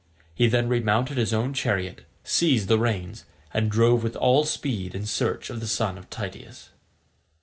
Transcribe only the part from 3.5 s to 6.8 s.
and drove with all speed in search of the son of Tydeus.